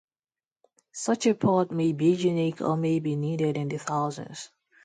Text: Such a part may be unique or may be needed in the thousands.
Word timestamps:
Such 0.93 1.27
a 1.27 1.35
part 1.35 1.69
may 1.69 1.91
be 1.93 2.13
unique 2.13 2.61
or 2.61 2.75
may 2.75 2.97
be 2.99 3.15
needed 3.15 3.55
in 3.55 3.69
the 3.69 3.77
thousands. 3.77 4.49